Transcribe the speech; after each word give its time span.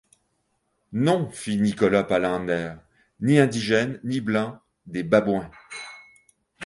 Non! 0.93 1.29
fit 1.29 1.57
Nicolas 1.57 2.03
Palander, 2.03 2.73
ni 3.19 3.37
indigènes... 3.39 3.99
ni 4.03 4.19
blancs... 4.19 4.59
des 4.87 5.03
babouins! 5.03 5.51